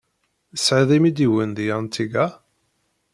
[0.53, 2.27] Tesɛid imidiwen deg Antigua?